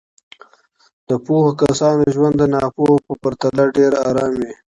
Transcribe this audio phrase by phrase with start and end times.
[1.09, 4.53] د پوهو کسانو ژوند د ناپوهو په پرتله ډېر ارام وي.